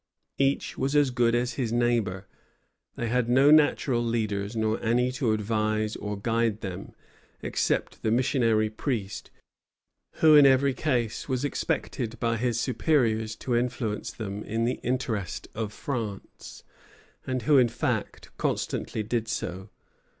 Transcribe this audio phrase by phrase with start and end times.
[0.39, 2.25] Each was as good as his neighbor;
[2.95, 6.95] they had no natural leaders, nor any to advise or guide them,
[7.43, 9.29] except the missionary priest,
[10.13, 15.47] who in every case was expected by his superiors to influence them in the interest
[15.53, 16.63] of France,
[17.27, 19.69] and who, in fact, constantly did so.